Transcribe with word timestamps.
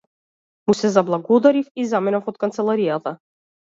Му 0.67 0.73
се 0.79 0.91
заблагодарив 0.95 1.71
и 1.83 1.87
заминав 1.93 2.35
од 2.35 2.43
канцеларијата. 2.47 3.19